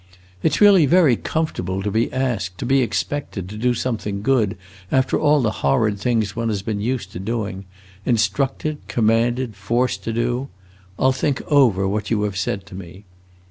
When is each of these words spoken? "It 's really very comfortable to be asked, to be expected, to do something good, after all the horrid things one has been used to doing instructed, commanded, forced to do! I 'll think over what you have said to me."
"It 0.41 0.53
's 0.53 0.61
really 0.61 0.87
very 0.87 1.15
comfortable 1.15 1.83
to 1.83 1.91
be 1.91 2.11
asked, 2.11 2.57
to 2.57 2.65
be 2.65 2.81
expected, 2.81 3.47
to 3.49 3.55
do 3.55 3.75
something 3.75 4.23
good, 4.23 4.57
after 4.91 5.15
all 5.19 5.43
the 5.43 5.51
horrid 5.61 5.99
things 5.99 6.35
one 6.35 6.49
has 6.49 6.63
been 6.63 6.81
used 6.81 7.11
to 7.11 7.19
doing 7.19 7.65
instructed, 8.03 8.79
commanded, 8.87 9.55
forced 9.55 10.03
to 10.05 10.11
do! 10.11 10.49
I 10.97 11.03
'll 11.05 11.11
think 11.11 11.43
over 11.49 11.87
what 11.87 12.09
you 12.09 12.23
have 12.23 12.35
said 12.35 12.65
to 12.65 12.73
me." 12.75 13.05